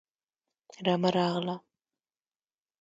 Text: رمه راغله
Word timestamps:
رمه 0.85 1.09
راغله 1.15 1.55